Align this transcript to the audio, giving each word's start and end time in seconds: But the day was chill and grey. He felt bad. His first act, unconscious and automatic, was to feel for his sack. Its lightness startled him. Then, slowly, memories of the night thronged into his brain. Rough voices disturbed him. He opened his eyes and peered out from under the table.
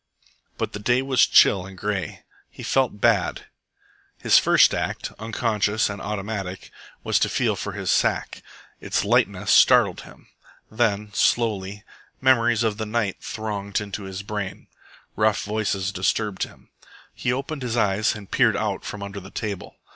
But 0.57 0.73
the 0.73 0.79
day 0.79 1.03
was 1.03 1.27
chill 1.27 1.63
and 1.63 1.77
grey. 1.77 2.23
He 2.49 2.63
felt 2.63 2.99
bad. 2.99 3.45
His 4.17 4.39
first 4.39 4.73
act, 4.73 5.11
unconscious 5.19 5.91
and 5.91 6.01
automatic, 6.01 6.71
was 7.03 7.19
to 7.19 7.29
feel 7.29 7.55
for 7.55 7.73
his 7.73 7.91
sack. 7.91 8.41
Its 8.79 9.05
lightness 9.05 9.51
startled 9.53 10.01
him. 10.01 10.27
Then, 10.71 11.13
slowly, 11.13 11.83
memories 12.19 12.63
of 12.63 12.77
the 12.79 12.85
night 12.87 13.17
thronged 13.21 13.79
into 13.79 14.05
his 14.05 14.23
brain. 14.23 14.65
Rough 15.15 15.43
voices 15.43 15.91
disturbed 15.91 16.45
him. 16.45 16.71
He 17.13 17.31
opened 17.31 17.61
his 17.61 17.77
eyes 17.77 18.15
and 18.15 18.31
peered 18.31 18.55
out 18.57 18.83
from 18.83 19.03
under 19.03 19.19
the 19.19 19.29
table. 19.29 19.75